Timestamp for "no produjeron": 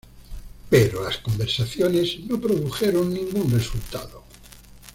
2.21-3.13